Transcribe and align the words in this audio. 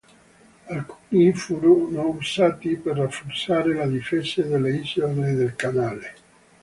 Alcuni 0.71 1.31
furono 1.33 2.07
usati 2.21 2.75
per 2.75 2.95
rafforzare 2.97 3.75
le 3.75 3.87
difese 3.87 4.47
delle 4.47 4.77
isole 4.77 5.35
del 5.35 5.55
Canale. 5.55 6.15